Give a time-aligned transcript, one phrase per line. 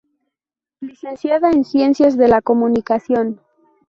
[0.79, 3.39] Licenciada en Ciencias de la Comunicación.